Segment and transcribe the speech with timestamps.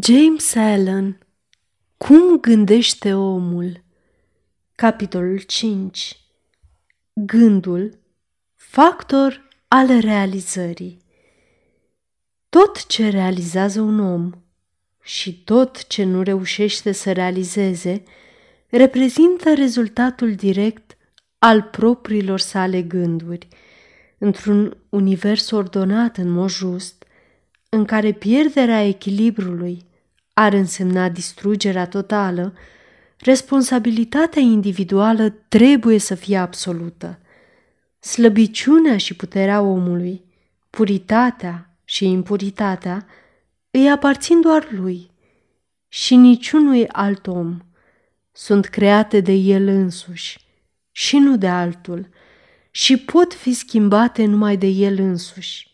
[0.00, 1.18] James Allen
[1.96, 3.82] Cum gândește omul?
[4.74, 6.20] Capitolul 5
[7.12, 7.98] Gândul,
[8.54, 10.98] factor al realizării
[12.48, 14.30] Tot ce realizează un om
[15.02, 18.02] și tot ce nu reușește să realizeze
[18.68, 20.96] reprezintă rezultatul direct
[21.38, 23.48] al propriilor sale gânduri.
[24.18, 27.03] Într-un univers ordonat în mod just,
[27.74, 29.84] în care pierderea echilibrului
[30.32, 32.54] ar însemna distrugerea totală,
[33.18, 37.18] responsabilitatea individuală trebuie să fie absolută.
[37.98, 40.24] Slăbiciunea și puterea omului,
[40.70, 43.06] puritatea și impuritatea
[43.70, 45.10] îi aparțin doar lui
[45.88, 47.58] și niciunui alt om.
[48.32, 50.38] Sunt create de el însuși
[50.92, 52.08] și nu de altul
[52.70, 55.73] și pot fi schimbate numai de el însuși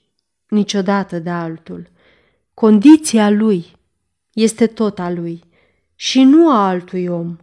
[0.50, 1.88] niciodată de altul.
[2.54, 3.66] Condiția lui
[4.32, 5.42] este tot a lui
[5.94, 7.36] și nu a altui om.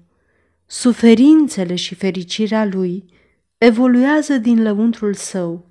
[0.66, 3.06] Suferințele și fericirea lui
[3.58, 5.70] evoluează din lăuntrul său.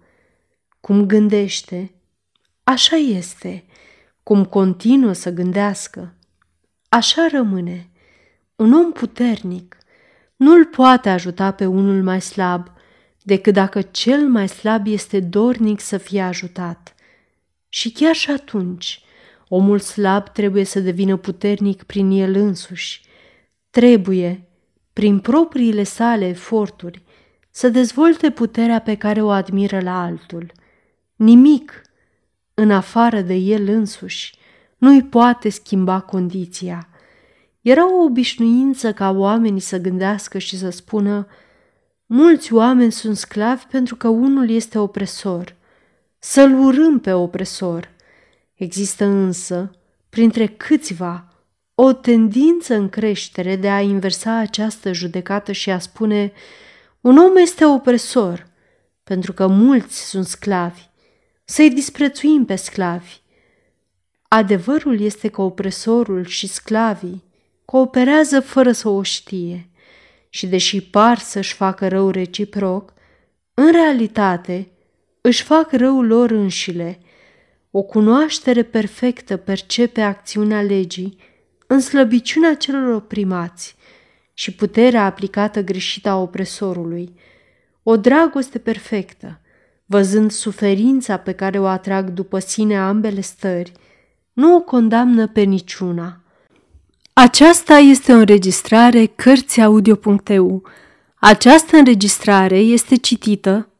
[0.81, 1.95] Cum gândește,
[2.65, 3.65] așa este.
[4.23, 6.15] Cum continuă să gândească,
[6.89, 7.91] așa rămâne.
[8.57, 9.77] Un om puternic
[10.37, 12.71] nu-l poate ajuta pe unul mai slab
[13.23, 16.95] decât dacă cel mai slab este dornic să fie ajutat.
[17.77, 19.03] Și chiar și atunci,
[19.49, 23.03] omul slab trebuie să devină puternic prin el însuși.
[23.71, 24.49] Trebuie,
[24.93, 27.03] prin propriile sale eforturi,
[27.51, 30.53] să dezvolte puterea pe care o admiră la altul.
[31.17, 31.83] Nimic,
[32.55, 34.35] în afară de el însuși,
[34.79, 36.89] nu-i poate schimba condiția.
[37.61, 41.27] Era o obișnuință ca oamenii să gândească și să spună
[42.07, 45.55] Mulți oameni sunt sclavi pentru că unul este opresor–
[46.19, 47.91] să-l urâm pe opresor.
[48.55, 49.71] Există însă,
[50.09, 51.33] printre câțiva,
[51.75, 56.33] o tendință în creștere de a inversa această judecată și a spune
[57.01, 58.47] un om este opresor,
[59.05, 60.89] pentru că mulți sunt sclavi,
[61.45, 63.21] să-i disprețuim pe sclavi.
[64.29, 67.25] Adevărul este că opresorul și sclavii
[67.65, 69.71] cooperează fără să o știe
[70.29, 72.93] și deși par să-și facă rău reciproc,
[73.55, 74.71] în realitate
[75.27, 76.99] își fac răul lor înșile.
[77.71, 81.17] O cunoaștere perfectă percepe acțiunea legii
[81.67, 83.77] în slăbiciunea celor oprimați
[84.35, 87.15] și puterea aplicată greșită a opresorului.
[87.83, 89.41] O dragoste perfectă,
[89.87, 93.73] văzând suferința pe care o atrag după sine ambele stări,
[94.33, 96.21] nu o condamnă pe niciuna.
[97.13, 100.63] Aceasta este o înregistrare Cărțiaudio.eu.
[101.15, 103.69] Această înregistrare este citită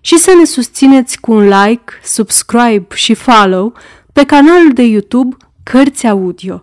[0.00, 3.74] și să ne susțineți cu un like, subscribe și follow
[4.12, 6.62] pe canalul de YouTube Cărți Audio.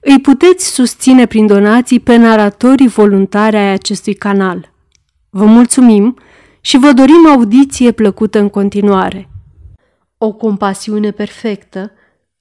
[0.00, 4.72] Îi puteți susține prin donații pe naratorii voluntari ai acestui canal.
[5.30, 6.18] Vă mulțumim
[6.60, 9.28] și vă dorim audiție plăcută în continuare.
[10.18, 11.92] O compasiune perfectă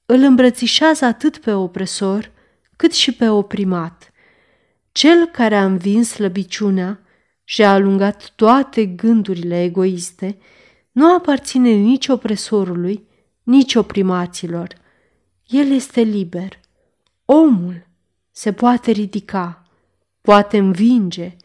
[0.06, 2.32] îl îmbrățișează atât pe opresor
[2.76, 4.12] cât și pe oprimat.
[4.92, 7.03] Cel care a învins slăbiciunea
[7.44, 10.38] și a alungat toate gândurile egoiste,
[10.92, 13.08] nu aparține nici opresorului,
[13.44, 14.76] nici oprimaților.
[15.48, 16.60] El este liber.
[17.26, 17.88] Omul
[18.32, 19.64] se poate ridica,
[20.22, 21.36] poate învinge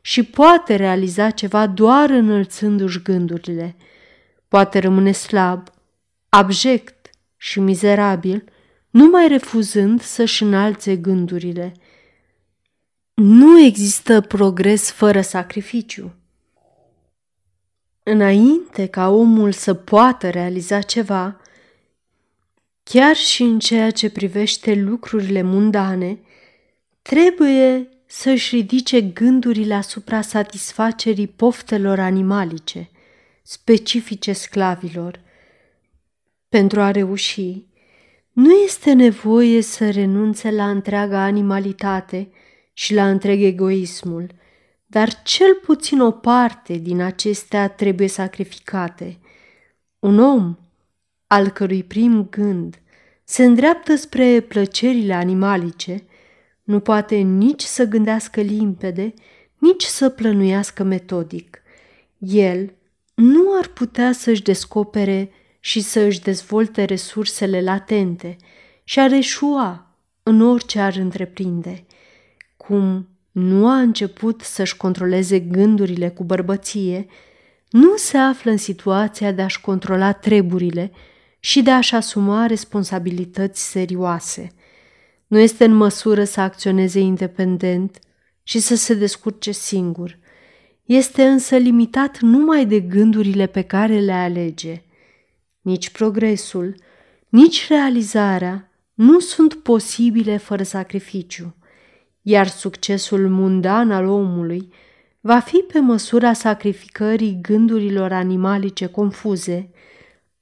[0.00, 3.76] și poate realiza ceva doar înălțându-și gândurile.
[4.48, 5.68] Poate rămâne slab,
[6.28, 8.44] abject și mizerabil,
[8.90, 11.72] numai refuzând să-și înalțe gândurile–
[13.16, 16.14] nu există progres fără sacrificiu.
[18.02, 21.40] Înainte ca omul să poată realiza ceva,
[22.82, 26.18] chiar și în ceea ce privește lucrurile mundane,
[27.02, 32.90] trebuie să-și ridice gândurile asupra satisfacerii poftelor animalice,
[33.42, 35.20] specifice sclavilor.
[36.48, 37.64] Pentru a reuși,
[38.32, 42.28] nu este nevoie să renunțe la întreaga animalitate–
[42.78, 44.26] și la întreg egoismul,
[44.86, 49.18] dar cel puțin o parte din acestea trebuie sacrificate.
[49.98, 50.56] Un om,
[51.26, 52.80] al cărui prim gând
[53.24, 56.04] se îndreaptă spre plăcerile animalice,
[56.62, 59.14] Nu poate nici să gândească limpede,
[59.58, 61.62] nici să plănuiască metodic.
[62.18, 62.72] El
[63.14, 65.30] nu ar putea să-și descopere
[65.60, 68.36] și să își dezvolte resursele latente
[68.84, 69.86] și ar eșua
[70.22, 71.85] în orice ar întreprinde.
[72.66, 77.06] Cum nu a început să-și controleze gândurile cu bărbăție,
[77.70, 80.92] nu se află în situația de a-și controla treburile
[81.40, 84.52] și de a-și asuma responsabilități serioase.
[85.26, 87.98] Nu este în măsură să acționeze independent
[88.42, 90.18] și să se descurce singur.
[90.84, 94.82] Este însă limitat numai de gândurile pe care le alege.
[95.60, 96.74] Nici progresul,
[97.28, 101.56] nici realizarea nu sunt posibile fără sacrificiu,
[102.28, 104.72] iar succesul mundan al omului
[105.20, 109.70] va fi pe măsura sacrificării gândurilor animalice confuze,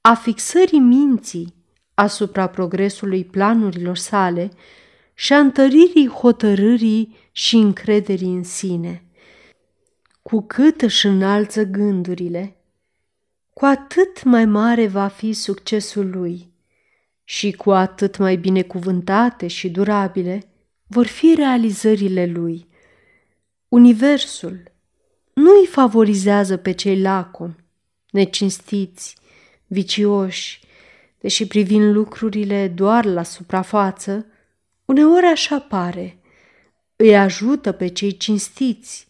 [0.01, 1.53] a fixării minții
[1.93, 4.49] asupra progresului planurilor sale
[5.13, 9.03] și a întăririi hotărârii și încrederii în sine.
[10.21, 12.55] Cu cât își înalță gândurile,
[13.53, 16.51] cu atât mai mare va fi succesul lui
[17.23, 20.49] și cu atât mai binecuvântate și durabile
[20.87, 22.67] vor fi realizările lui.
[23.67, 24.71] Universul
[25.33, 27.55] nu îi favorizează pe cei lacomi,
[28.09, 29.15] necinstiți,
[29.67, 30.59] vicioși,
[31.19, 34.25] deși privind lucrurile doar la suprafață,
[34.85, 36.19] uneori așa pare.
[36.95, 39.07] Îi ajută pe cei cinstiți,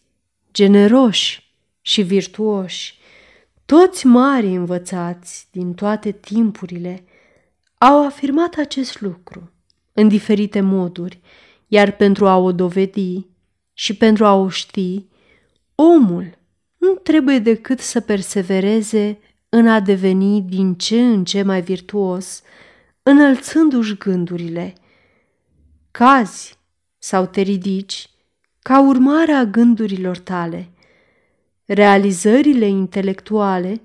[0.52, 2.98] generoși și virtuoși.
[3.64, 7.04] Toți mari învățați din toate timpurile
[7.78, 9.50] au afirmat acest lucru
[9.92, 11.20] în diferite moduri,
[11.66, 13.26] iar pentru a o dovedi
[13.72, 15.04] și pentru a o ști,
[15.74, 16.38] omul
[16.76, 19.18] nu trebuie decât să persevereze
[19.48, 22.42] în a deveni din ce în ce mai virtuos,
[23.02, 24.74] înălțându-și gândurile.
[25.90, 26.58] Cazi
[26.98, 28.10] sau te ridici
[28.58, 30.70] ca urmare a gândurilor tale.
[31.64, 33.80] Realizările intelectuale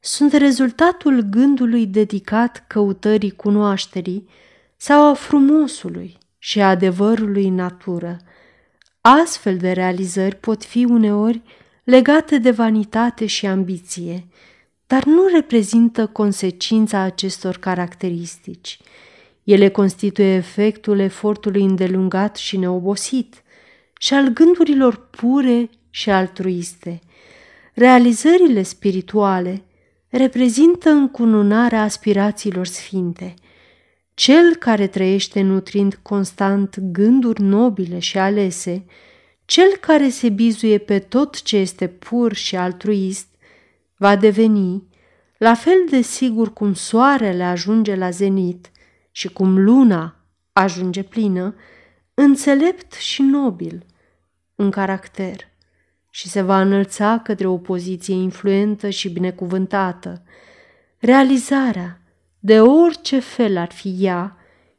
[0.00, 4.28] sunt rezultatul gândului dedicat căutării cunoașterii
[4.76, 8.16] sau a frumosului și a adevărului în natură.
[9.00, 11.42] Astfel de realizări pot fi uneori
[11.84, 14.26] legate de vanitate și ambiție,
[14.86, 18.78] dar nu reprezintă consecința acestor caracteristici.
[19.44, 23.42] Ele constituie efectul efortului îndelungat și neobosit
[23.98, 27.00] și al gândurilor pure și altruiste.
[27.74, 29.62] Realizările spirituale
[30.08, 33.34] reprezintă încununarea aspirațiilor sfinte.
[34.16, 38.84] Cel care trăiește nutrind constant gânduri nobile și alese,
[39.44, 43.26] cel care se bizuie pe tot ce este pur și altruist,
[43.96, 44.82] va deveni,
[45.38, 48.70] la fel de sigur cum soarele ajunge la zenit
[49.10, 50.16] și cum luna
[50.52, 51.54] ajunge plină,
[52.14, 53.86] înțelept și nobil
[54.54, 55.48] în caracter
[56.10, 60.22] și se va înălța către o poziție influentă și binecuvântată.
[60.98, 62.00] Realizarea,
[62.46, 64.36] de orice fel ar fi ea,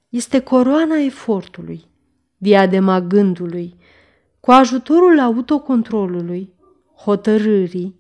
[0.10, 1.86] este coroana efortului,
[2.38, 3.76] diadema gândului,
[4.40, 6.54] cu ajutorul autocontrolului,
[6.96, 7.96] hotărârii,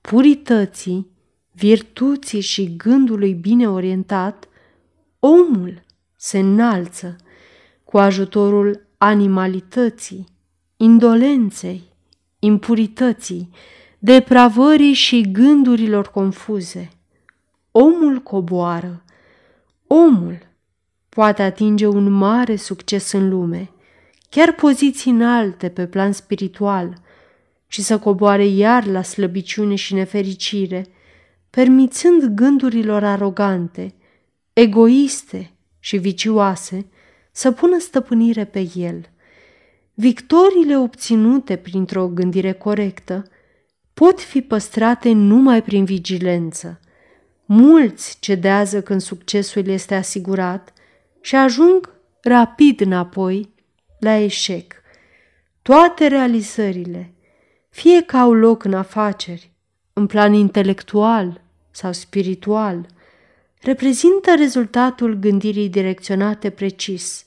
[0.00, 1.10] purității,
[1.52, 4.48] virtuții și gândului bine orientat,
[5.18, 5.82] omul
[6.16, 7.16] se înalță
[7.84, 10.26] cu ajutorul animalității,
[10.76, 11.82] indolenței,
[12.38, 13.50] impurității,
[13.98, 16.90] depravării și gândurilor confuze.
[17.70, 19.04] Omul coboară.
[19.94, 20.38] Omul
[21.08, 23.70] poate atinge un mare succes în lume,
[24.28, 26.94] chiar poziții înalte pe plan spiritual,
[27.66, 30.86] și să coboare iar la slăbiciune și nefericire,
[31.50, 33.94] permițând gândurilor arogante,
[34.52, 36.86] egoiste și vicioase
[37.32, 39.10] să pună stăpânire pe el.
[39.94, 43.24] Victoriile obținute printr-o gândire corectă
[43.94, 46.80] pot fi păstrate numai prin vigilență.
[47.54, 50.72] Mulți cedează când succesul este asigurat
[51.20, 53.54] și ajung rapid înapoi
[53.98, 54.74] la eșec.
[55.62, 57.14] Toate realizările,
[57.68, 59.50] fie că au loc în afaceri,
[59.92, 61.40] în plan intelectual
[61.70, 62.86] sau spiritual,
[63.60, 67.24] reprezintă rezultatul gândirii direcționate precis,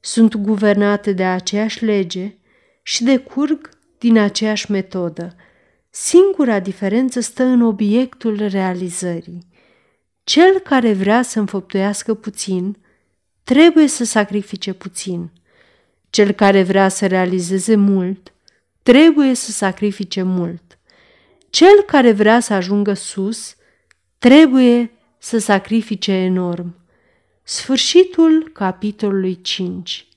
[0.00, 2.34] sunt guvernate de aceeași lege
[2.82, 3.68] și decurg
[3.98, 5.36] din aceeași metodă.
[5.90, 9.52] Singura diferență stă în obiectul realizării.
[10.24, 12.76] Cel care vrea să înfăptuiască puțin,
[13.42, 15.30] trebuie să sacrifice puțin.
[16.10, 18.32] Cel care vrea să realizeze mult,
[18.82, 20.78] trebuie să sacrifice mult.
[21.50, 23.56] Cel care vrea să ajungă sus,
[24.18, 26.74] trebuie să sacrifice enorm.
[27.42, 30.08] Sfârșitul capitolului 5